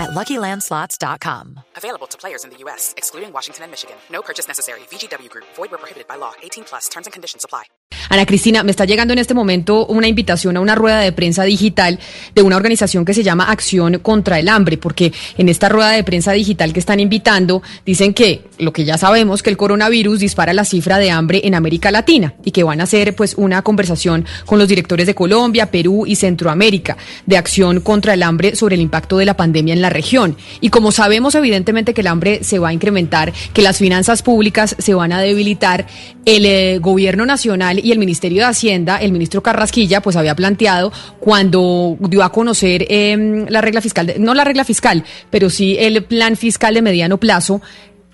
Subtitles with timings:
[0.00, 1.60] at LuckyLandSlots.com.
[1.76, 3.96] Available to players in the U.S., excluding Washington and Michigan.
[4.10, 4.80] No purchase necessary.
[4.90, 5.46] VGW Group.
[5.56, 6.32] Void where prohibited by law.
[6.42, 6.88] 18 plus.
[6.88, 7.64] Terms and conditions apply.
[8.08, 11.44] Ana Cristina, me está llegando en este momento una invitación a una rueda de prensa
[11.44, 12.00] digital
[12.34, 16.02] de una organización que se llama Acción contra el Hambre, porque en esta rueda de
[16.02, 20.52] prensa digital que están invitando dicen que lo que ya sabemos, que el coronavirus dispara
[20.52, 24.24] la cifra de hambre en América Latina y que van a hacer pues una conversación
[24.46, 26.96] con los directores de Colombia, Perú y Centroamérica
[27.26, 30.36] de Acción contra el Hambre sobre el impacto de la pandemia en la región.
[30.60, 34.76] Y como sabemos evidentemente que el hambre se va a incrementar, que las finanzas públicas
[34.78, 35.86] se van a debilitar,
[36.24, 40.92] el eh, gobierno nacional y el Ministerio de Hacienda, el ministro Carrasquilla, pues había planteado
[41.18, 46.04] cuando dio a conocer em, la regla fiscal, no la regla fiscal, pero sí el
[46.04, 47.60] plan fiscal de mediano plazo,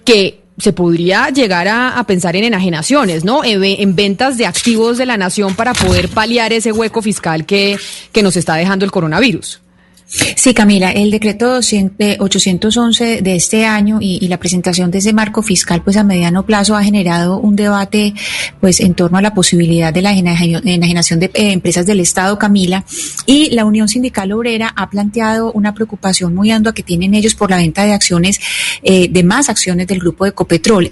[0.06, 3.44] que se podría llegar a, pensar en enajenaciones, ¿no?
[3.44, 7.78] En, en, ventas de activos de la nación para poder paliar ese hueco fiscal que,
[8.12, 9.60] que nos está dejando el coronavirus.
[10.08, 15.82] Sí, Camila, el decreto 811 de este año y, la presentación de ese marco fiscal
[15.82, 18.14] pues a mediano plazo ha generado un debate
[18.60, 22.84] pues en torno a la posibilidad de la enajenación de eh, empresas del Estado, Camila,
[23.26, 27.50] y la Unión Sindical Obrera ha planteado una preocupación muy ardua que tienen ellos por
[27.50, 28.40] la venta de acciones,
[28.82, 30.32] eh, de más acciones del grupo de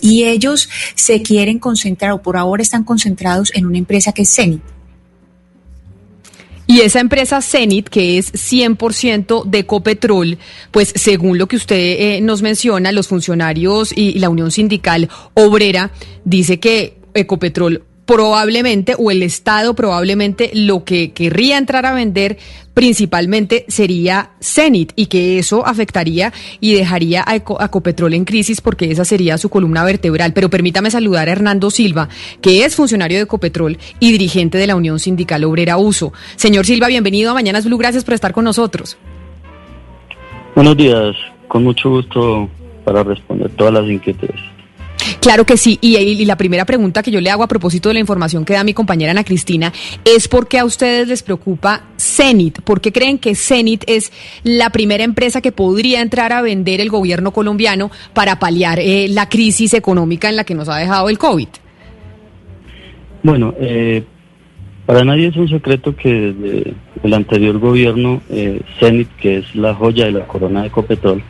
[0.00, 4.34] y ellos se quieren concentrar o por ahora están concentrados en una empresa que es
[4.34, 4.73] CENIT
[6.74, 10.38] y esa empresa Cenit, que es 100% de Copetrol,
[10.72, 15.92] pues según lo que usted eh, nos menciona, los funcionarios y la Unión Sindical Obrera
[16.24, 22.38] dice que Ecopetrol probablemente, o el Estado probablemente, lo que querría entrar a vender
[22.74, 29.04] principalmente sería Cenit y que eso afectaría y dejaría a, Ecopetrol en crisis porque esa
[29.04, 30.32] sería su columna vertebral.
[30.32, 32.08] Pero permítame saludar a Hernando Silva,
[32.40, 36.12] que es funcionario de Ecopetrol y dirigente de la Unión Sindical Obrera Uso.
[36.36, 38.98] Señor Silva, bienvenido a Mañanas Blue, gracias por estar con nosotros.
[40.54, 41.16] Buenos días,
[41.48, 42.48] con mucho gusto
[42.84, 44.53] para responder todas las inquietudes.
[45.24, 45.78] Claro que sí.
[45.80, 48.62] Y, la primera pregunta que yo le hago a propósito de la información que da
[48.62, 49.72] mi compañera Ana Cristina
[50.04, 52.60] es por qué a ustedes les preocupa Cenit.
[52.60, 54.12] ¿Por qué creen que Cenit es
[54.42, 59.30] la primera empresa que podría entrar a vender el gobierno colombiano para paliar eh, la
[59.30, 61.48] crisis económica en la que nos ha dejado el COVID?
[63.22, 64.04] Bueno, eh,
[64.84, 69.74] para nadie es un secreto que desde el anterior gobierno, eh, Cenit, que es la
[69.74, 71.22] joya de la corona de Copetrol,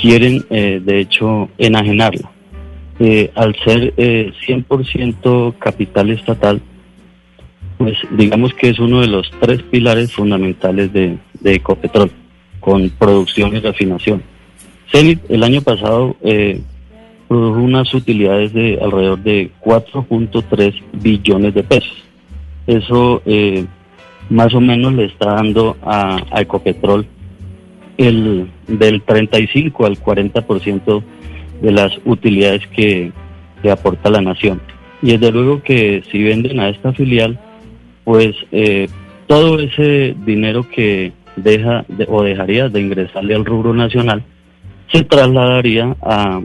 [0.00, 2.35] quieren de hecho enajenarla
[2.98, 6.62] eh, al ser eh, 100% capital estatal,
[7.78, 12.10] pues digamos que es uno de los tres pilares fundamentales de, Ecopetrol,
[12.60, 14.22] con producción y refinación.
[14.90, 16.60] Cenit el año pasado eh,
[17.28, 22.04] produjo unas utilidades de alrededor de 4.3 billones de pesos.
[22.66, 23.64] Eso eh,
[24.30, 27.06] más o menos le está dando a, a Ecopetrol
[27.96, 31.02] el del 35 al 40%
[31.60, 33.12] de las utilidades que,
[33.70, 34.60] aporta la nación.
[35.02, 37.36] Y desde luego que si venden a esta filial,
[38.04, 38.86] pues eh,
[39.26, 44.22] todo ese dinero que deja o dejaría de ingresarle al rubro nacional
[44.92, 46.40] se trasladaría a,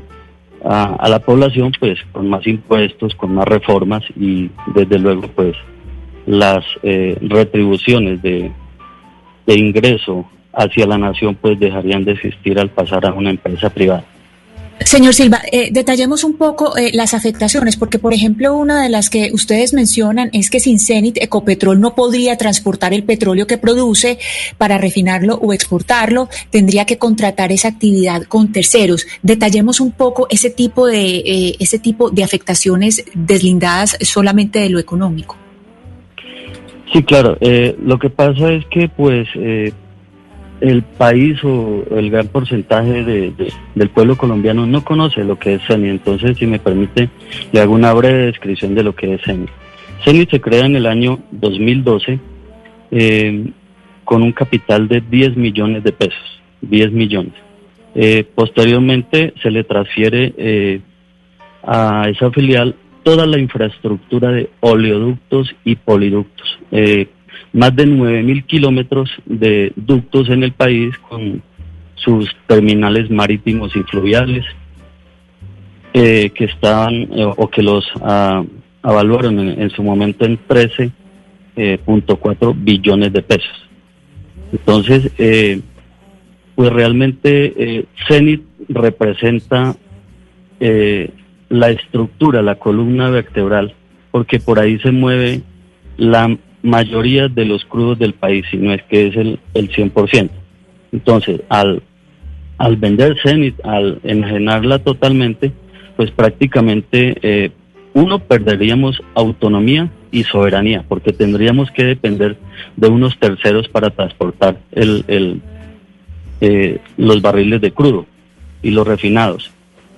[0.63, 5.55] a, la población pues con más impuestos, con más reformas y desde luego pues
[6.25, 8.51] las eh, retribuciones de,
[9.45, 14.03] de ingreso hacia la nación pues dejarían de existir al pasar a una empresa privada.
[14.85, 19.09] Señor Silva, eh, detallemos un poco eh, las afectaciones, porque por ejemplo una de las
[19.09, 24.17] que ustedes mencionan es que sin Cenit Ecopetrol no podría transportar el petróleo que produce
[24.57, 29.05] para refinarlo o exportarlo, tendría que contratar esa actividad con terceros.
[29.21, 34.79] Detallemos un poco ese tipo de eh, ese tipo de afectaciones deslindadas solamente de lo
[34.79, 35.37] económico.
[36.91, 37.37] Sí, claro.
[37.39, 39.27] lo que pasa es que pues
[40.61, 43.33] el país o el gran porcentaje de,
[43.75, 45.89] del pueblo colombiano no conoce lo que es CENI.
[45.89, 47.09] Entonces, si me permite,
[47.51, 49.47] le hago una breve descripción de lo que es CENI.
[50.05, 52.19] CENI se crea en el año 2012
[52.91, 53.51] eh,
[54.05, 57.33] con un capital de 10 millones de pesos, 10 millones.
[57.95, 60.79] Eh, posteriormente se le transfiere eh,
[61.63, 66.59] a esa filial toda la infraestructura de oleoductos y poliductos
[67.53, 71.41] más de 9.000 kilómetros de ductos en el país con
[71.95, 74.45] sus terminales marítimos y fluviales
[75.93, 78.43] eh, que estaban eh, o que los ah,
[78.81, 80.91] evaluaron en, su momento en 13.4
[81.57, 83.69] eh, billones de pesos.
[84.53, 85.59] Entonces, eh,
[86.55, 89.75] pues realmente CENIT representa
[91.49, 93.73] la estructura, la columna vertebral,
[94.11, 95.41] porque por ahí se mueve
[95.97, 100.29] la mayoría de los crudos del país, y no es que es el, el 100%.
[100.91, 101.81] Entonces, al,
[102.57, 105.51] al vender CENIT, al enajenarla totalmente,
[105.95, 107.51] pues prácticamente eh,
[107.93, 112.37] uno perderíamos autonomía y soberanía, porque tendríamos que depender
[112.75, 115.41] de unos terceros para transportar el, el
[116.41, 118.05] eh, los barriles de crudo
[118.63, 119.51] y los refinados.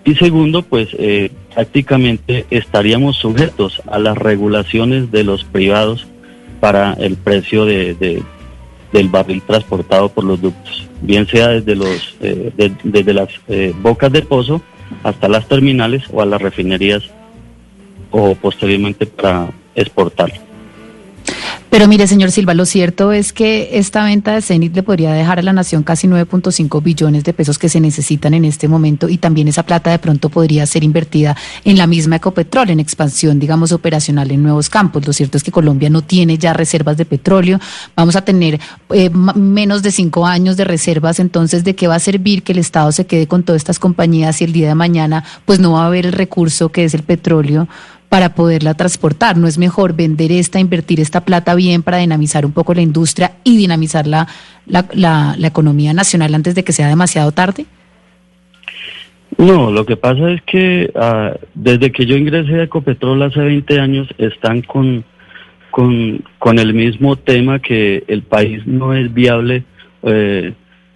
[0.06, 6.08] Y segundo, pues eh, prácticamente estaríamos sujetos a las regulaciones de los privados
[6.64, 8.24] para el precio de,
[8.94, 12.54] del barril transportado por los ductos, bien sea desde, los, eh,
[12.86, 14.62] desde las eh, bocas de pozo
[15.04, 17.04] hasta las terminales o a las refinerías
[18.12, 20.32] o posteriormente para exportar.
[21.74, 25.40] Pero mire, señor Silva, lo cierto es que esta venta de Cenit le podría dejar
[25.40, 29.18] a la nación casi 9.5 billones de pesos que se necesitan en este momento y
[29.18, 31.36] también esa plata de pronto podría ser invertida
[31.66, 35.08] en la misma Ecopetrol, en expansión, digamos, operacional en nuevos campos.
[35.08, 37.60] Lo cierto es que Colombia no tiene ya reservas de petróleo.
[37.96, 38.60] Vamos a tener
[38.92, 42.60] eh, menos de cinco años de reservas, entonces, ¿de qué va a servir que el
[42.60, 45.86] Estado se quede con todas estas compañías y el día de mañana, pues no va
[45.86, 47.68] a haber el recurso que es el petróleo?
[48.14, 49.38] Para poderla transportar.
[49.38, 53.32] ¿No es mejor vender esta, invertir esta plata bien para dinamizar un poco la industria
[53.44, 54.28] y dinamizar la,
[54.68, 57.66] la, economía nacional antes de que sea demasiado tarde?
[59.40, 63.80] No, lo que pasa es que ah, desde que yo ingresé a Ecopetrol hace 20
[63.80, 65.04] años están con,
[65.72, 69.64] con, con el mismo tema que el país no es viable
[70.04, 70.54] eh,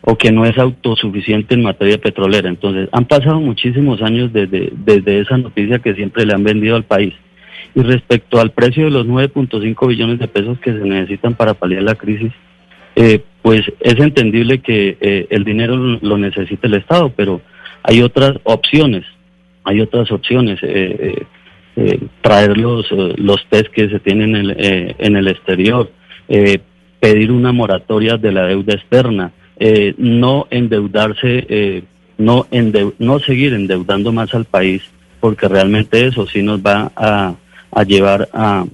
[0.09, 2.48] o que no es autosuficiente en materia petrolera.
[2.48, 6.86] Entonces, han pasado muchísimos años desde, desde esa noticia que siempre le han vendido al
[6.86, 7.13] país.
[7.75, 11.83] Y respecto al precio de los 9.5 billones de pesos que se necesitan para paliar
[11.83, 12.31] la crisis,
[12.95, 17.42] eh, pues es entendible que eh, el dinero lo necesita el Estado, pero
[17.83, 19.04] hay otras opciones,
[19.65, 20.57] hay otras opciones.
[20.63, 21.25] Eh,
[22.21, 25.92] traer los, los test que se tienen en el, en el exterior,
[27.00, 31.83] pedir una moratoria de la deuda externa, eh, no endeudarse, eh,
[32.18, 32.48] no,
[33.00, 34.83] no seguir endeudando más al país,
[35.19, 37.36] porque realmente eso sí nos va a,
[37.71, 38.65] a llevar a,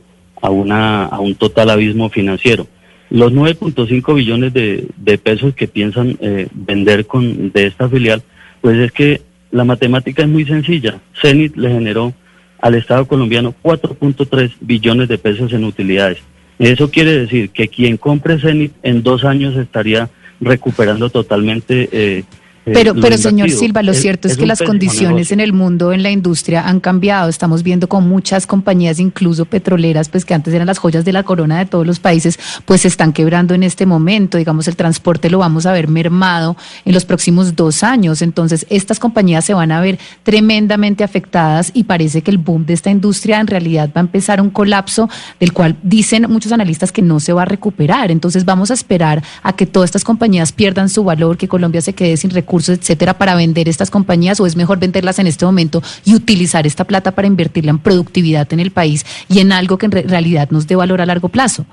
[0.41, 2.68] a, una, a un total abismo financiero.
[3.09, 8.24] Los 9.5 billones de, de, pesos que piensan eh, vender con, de esta filial,
[8.62, 9.21] pues es que
[9.51, 11.00] la matemática es muy sencilla.
[11.21, 12.13] CENIT le generó
[12.59, 16.18] al Estado colombiano 4.3 billones de pesos en utilidades.
[16.59, 20.09] Eso quiere decir que quien compre CENIT en dos años estaría
[20.44, 22.24] recuperando totalmente eh,
[22.65, 26.12] pero, pero señor Silva, lo cierto es, que las condiciones en el mundo, en la
[26.12, 27.30] industria, han cambiado.
[27.30, 31.24] Estamos viendo con muchas compañías, incluso petroleras, pues que antes eran las joyas de la
[31.24, 34.38] corona de todos los países, pues se están quebrando en este momento.
[34.38, 36.56] Digamos, el transporte lo vamos a ver mermado
[36.86, 38.21] en los próximos dos años.
[38.21, 42.74] Entonces, estas compañías se van a ver tremendamente afectadas y parece que el boom de
[42.74, 45.09] esta industria en realidad va a empezar un colapso
[45.39, 48.09] del cual dicen muchos analistas que no se va a recuperar.
[48.09, 51.94] Entonces, vamos a esperar a que todas estas compañías pierdan su valor, que Colombia se
[51.94, 55.81] quede sin recursos etcétera, para vender estas compañías o es mejor venderlas en este momento
[56.05, 59.88] y utilizar esta plata para invertirla en productividad en el país y en algo que
[59.88, 61.65] en realidad nos dé valor a largo plazo?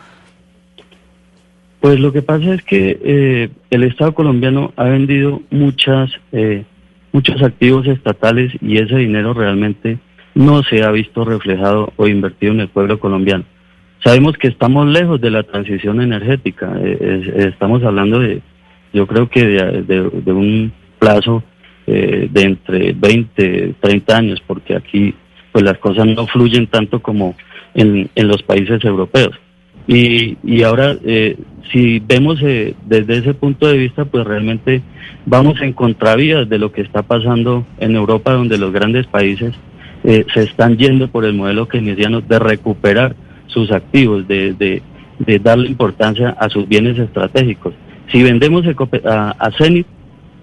[1.81, 6.64] Pues lo que pasa es que eh, el Estado colombiano ha vendido muchas eh,
[7.12, 9.99] muchos activos estatales y ese dinero realmente
[10.35, 13.45] no se ha visto reflejado o invertido en el pueblo colombiano.
[14.05, 18.40] Sabemos que estamos lejos de la transición energética, eh, estamos hablando de,
[18.92, 21.42] yo creo que de un plazo
[21.92, 25.12] eh, de entre 20, 30 años, porque aquí
[25.50, 27.35] pues las cosas no fluyen tanto como
[27.75, 29.37] en, en los países europeos.
[29.88, 31.37] Y, y ahora, eh,
[31.73, 34.82] si vemos eh, desde ese punto de vista, pues realmente
[35.26, 39.52] vamos en contravías de lo que está pasando en Europa, donde los grandes países
[40.04, 43.16] se están yendo por el modelo keynesiano de recuperar
[43.49, 47.75] sus activos, de, de darle importancia a sus bienes estratégicos.
[48.11, 48.64] Si vendemos
[49.05, 49.87] a, a Zenit,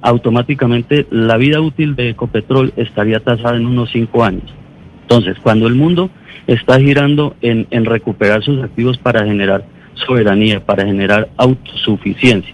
[0.01, 4.53] automáticamente la vida útil de Ecopetrol estaría tasada en unos cinco años.
[5.01, 6.09] Entonces, cuando el mundo
[6.47, 12.53] está girando en, en recuperar sus activos para generar soberanía, para generar autosuficiencia,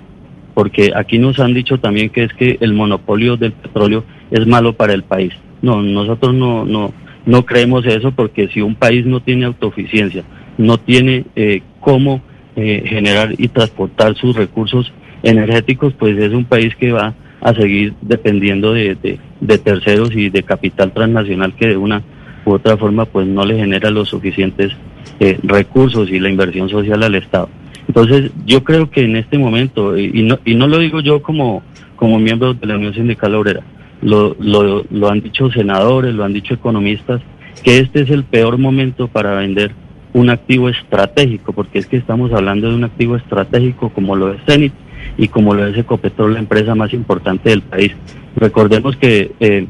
[0.54, 4.74] porque aquí nos han dicho también que es que el monopolio del petróleo es malo
[4.74, 5.34] para el país.
[5.62, 6.94] No, nosotros no, no,
[7.26, 10.24] no creemos eso porque si un país no tiene autosuficiencia,
[10.58, 12.22] no tiene eh, cómo
[12.56, 14.92] eh, generar y transportar sus recursos
[15.24, 19.20] energéticos, pues es un país que va a seguir dependiendo de,
[19.64, 22.02] terceros y de capital transnacional que de una
[22.46, 24.72] u otra forma pues no le genera los suficientes
[25.20, 27.50] eh, recursos y la inversión social al Estado.
[27.88, 31.64] Entonces yo creo que en este momento, y no, y no lo digo yo como,
[31.96, 33.62] como miembro de la Unión Sindical Obrera,
[34.02, 37.22] lo han dicho senadores, lo han dicho economistas,
[37.64, 39.72] que este es el peor momento para vender
[40.14, 44.42] un activo estratégico, porque es que estamos hablando de un activo estratégico como lo es
[44.46, 44.74] Zenit
[45.18, 47.94] y como lo es Ecopetrol, la empresa más importante del país.
[48.36, 49.68] Recordemos que eh,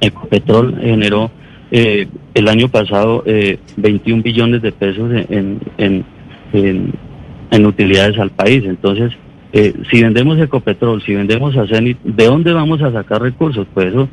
[0.00, 1.30] Ecopetrol generó
[1.70, 6.04] eh, el año pasado eh, 21 billones de pesos en, en,
[6.52, 8.64] en, utilidades al país.
[8.64, 9.12] Entonces,
[9.52, 13.66] eh, si vendemos Ecopetrol, si vendemos a Zenit, ¿de dónde vamos a sacar recursos?
[13.74, 14.08] Pues eso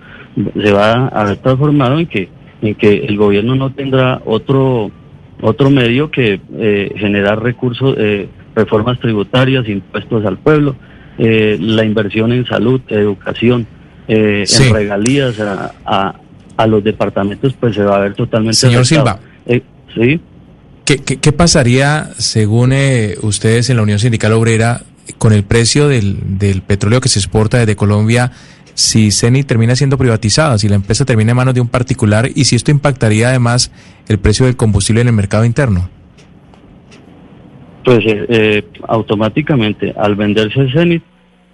[0.62, 2.30] se va a ver transformado en que,
[2.62, 4.92] en que el gobierno no tendrá otro
[5.42, 10.76] otro medio que eh, generar recursos, eh, reformas tributarias, impuestos al pueblo,
[11.18, 13.68] eh, la inversión en salud, educación,
[14.08, 16.16] en regalías a,
[16.58, 18.56] a, los departamentos, pues se va a ver totalmente.
[18.56, 19.20] Señor Silva.
[19.94, 20.20] sí.
[20.86, 22.72] ¿Qué, qué, qué pasaría, según
[23.24, 24.84] ustedes en la Unión Sindical Obrera,
[25.18, 28.32] con el precio del, del petróleo que se exporta desde Colombia
[28.76, 32.44] si CENI termina siendo privatizada, si la empresa termina en manos de un particular y
[32.46, 33.72] si esto impactaría además
[34.08, 35.90] el precio del combustible en el mercado interno?
[37.86, 41.02] Pues eh, eh automáticamente, al venderse CENI,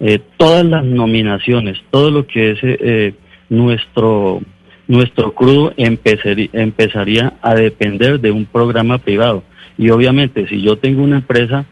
[0.00, 3.14] eh, todas las nominaciones, todo lo que es eh,
[3.48, 4.40] nuestro
[4.88, 9.44] nuestro crudo empezaría, empezaría a depender de un programa privado.
[9.78, 11.64] Y obviamente, si yo tengo una empresa,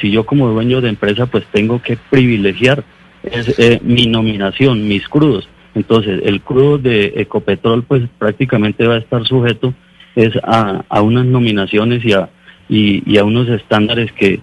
[0.00, 2.84] si yo como dueño de empresa, pues tengo que privilegiar
[3.24, 5.48] es eh, mi nominación, mis crudos.
[5.74, 9.74] Entonces, el crudo de Ecopetrol, pues prácticamente va a estar sujeto
[10.14, 12.28] es a, a unas nominaciones y a,
[12.68, 14.40] y, a unos estándares que,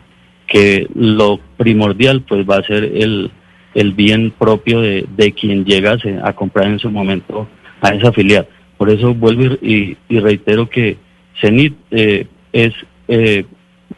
[0.48, 3.32] que lo primordial, pues va a ser el,
[3.74, 7.48] el bien propio de, de quien llegase a comprar en su momento
[7.82, 8.48] a esa filial.
[8.78, 10.98] Por eso vuelvo y, y reitero que
[11.40, 12.74] CENIT eh, es
[13.08, 13.46] eh,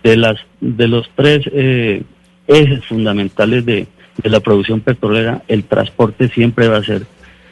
[0.03, 2.03] de las de los tres eh,
[2.47, 3.87] ejes fundamentales de,
[4.21, 7.05] de la producción petrolera, el transporte siempre va a ser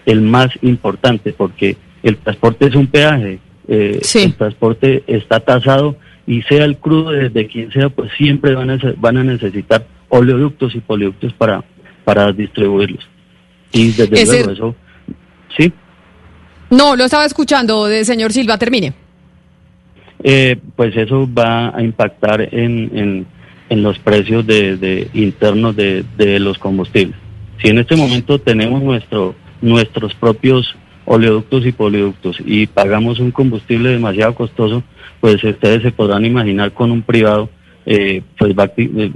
[0.06, 5.96] el más importante porque el transporte es un peaje, eh, el transporte está tasado
[6.31, 10.75] y sea el crudo desde quien sea, pues siempre van a, van a necesitar oleoductos
[10.75, 11.63] y poliductos para,
[12.03, 13.07] para distribuirlos.
[13.71, 14.75] Y desde luego eso,
[15.57, 15.71] ¿sí?
[16.69, 18.93] No, lo estaba escuchando, de señor Silva, termine.
[20.23, 23.27] Eh, pues eso va a impactar en, en
[23.71, 27.15] en los precios de, internos de, los combustibles.
[27.61, 33.89] Si en este momento tenemos nuestro, nuestros propios oleoductos y poliductos y pagamos un combustible
[33.89, 34.84] demasiado costoso,
[35.20, 37.50] pues ustedes se podrán imaginar con un privado,
[37.86, 39.12] eh, pues va, eh,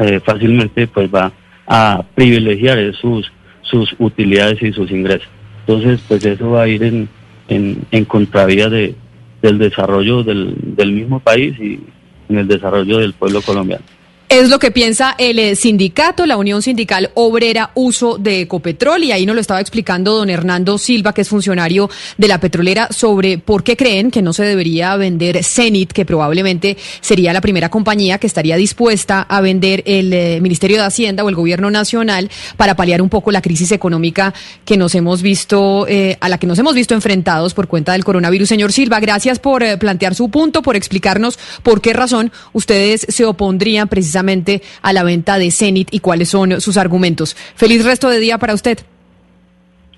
[0.00, 1.32] eh, fácilmente pues va
[1.66, 3.30] a privilegiar sus,
[3.62, 5.28] sus utilidades y sus ingresos.
[5.66, 7.08] Entonces, pues eso va a ir en,
[7.48, 8.94] en, en contravía de,
[9.40, 11.80] del desarrollo del, del mismo país y,
[12.28, 13.84] en el desarrollo del pueblo colombiano.
[14.26, 19.12] Es lo que piensa el eh, sindicato, la Unión Sindical Obrera Uso de Ecopetrol, y
[19.12, 23.36] ahí nos lo estaba explicando don Hernando Silva, que es funcionario de la petrolera, sobre
[23.38, 28.18] por qué creen que no se debería vender Cenit, que probablemente sería la primera compañía
[28.18, 32.74] que estaría dispuesta a vender el eh, Ministerio de Hacienda o el Gobierno Nacional para
[32.74, 34.32] paliar un poco la crisis económica
[34.64, 38.04] que nos hemos visto, eh, a la que nos hemos visto enfrentados por cuenta del
[38.04, 38.48] coronavirus.
[38.48, 43.86] Señor Silva, gracias por plantear su punto, por explicarnos por qué razón ustedes se opondrían
[43.86, 47.36] precisamente precisamente a la venta de Zenit y cuáles son sus argumentos.
[47.56, 48.78] Feliz resto de día para usted.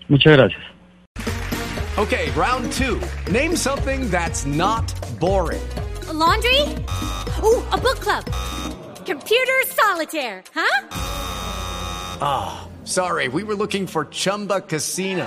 [0.08, 0.61] Muchas gracias.
[1.99, 3.00] Okay, round two.
[3.30, 4.85] Name something that's not
[5.18, 5.62] boring.
[6.08, 6.61] A laundry?
[7.42, 8.25] Ooh, a book club.
[9.06, 10.88] Computer solitaire, huh?
[12.20, 13.28] Ah, oh, sorry.
[13.28, 15.26] We were looking for Chumba Casino.